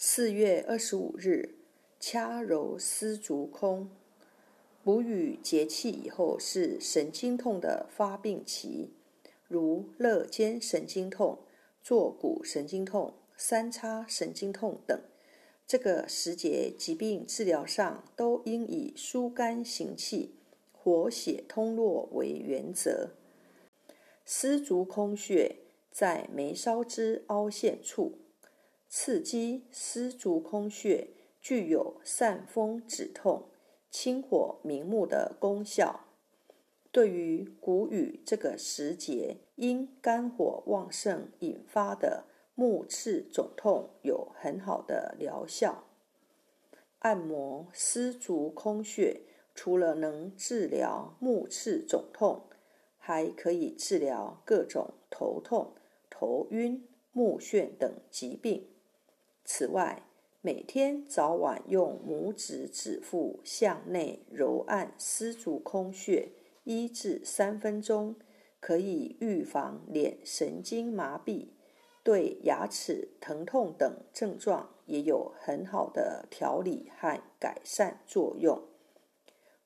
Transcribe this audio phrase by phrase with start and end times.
[0.00, 1.56] 四月二十五日，
[1.98, 3.90] 掐揉丝竹空。
[4.84, 8.92] 母语节气以后是神经痛的发病期，
[9.48, 11.40] 如肋间神经痛、
[11.82, 15.00] 坐骨神经痛、三叉神经痛等。
[15.66, 20.36] 这个时节疾病治疗上都应以疏肝行气、
[20.70, 23.10] 活血通络为原则。
[24.24, 25.56] 丝竹空穴
[25.90, 28.16] 在眉梢之凹陷处。
[28.88, 33.50] 刺激丝竹空穴具有散风止痛、
[33.90, 36.06] 清火明目的功效，
[36.90, 45.84] 对于谷雨这个时节因肝火旺盛引发的目赤肿痛有很好的疗效。
[47.00, 49.20] 按摩丝竹空穴，
[49.54, 52.48] 除了能治疗目赤肿痛，
[52.96, 55.74] 还可以治疗各种头痛、
[56.08, 58.66] 头晕、目眩等疾病。
[59.50, 60.02] 此外，
[60.42, 66.32] 每天早晚用拇指指腹向内揉按丝竹空穴
[66.64, 68.14] 一至三分钟，
[68.60, 71.48] 可以预防脸神经麻痹，
[72.04, 78.62] 对牙齿疼痛等症状也有很好的调理和改善作用。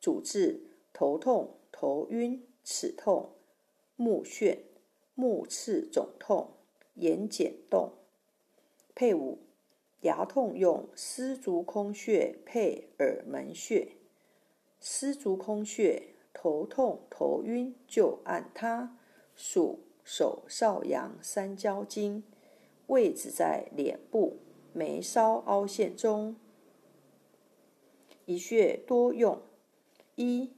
[0.00, 3.36] 主治头痛、头晕、齿痛、
[3.94, 4.58] 目眩、
[5.14, 6.54] 目赤肿痛、
[6.94, 7.92] 眼睑动。
[8.96, 9.47] 配伍。
[10.02, 13.96] 牙痛用丝竹空穴配耳门穴，
[14.78, 18.96] 丝竹空穴头痛头晕就按它，
[19.34, 22.22] 属手少阳三焦经，
[22.86, 24.38] 位置在脸部
[24.72, 26.36] 眉梢凹陷中。
[28.24, 29.42] 一穴多用：
[30.14, 30.52] 一、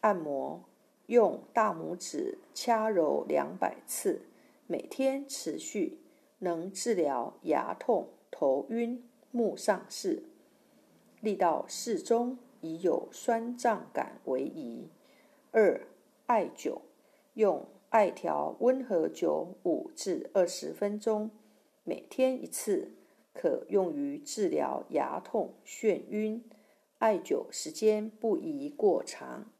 [0.00, 0.64] 按摩，
[1.04, 4.22] 用大拇指掐揉两百次，
[4.66, 5.98] 每天持续，
[6.38, 8.08] 能治疗牙痛。
[8.38, 10.24] 头晕、目上视，
[11.22, 14.90] 力道适中，以有酸胀感为宜。
[15.52, 15.86] 二、
[16.26, 16.82] 艾灸，
[17.32, 21.30] 用艾条温和灸五至二十分钟，
[21.82, 22.92] 每天一次，
[23.32, 26.44] 可用于治疗牙痛、眩晕。
[26.98, 29.50] 艾灸时间不宜过长。